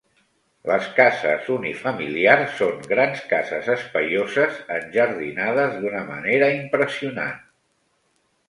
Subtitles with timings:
[0.69, 7.41] Les cases unifamiliars són grans cases espaioses enjardinades d'una manera impressionant.